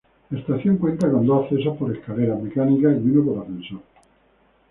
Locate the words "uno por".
3.11-3.43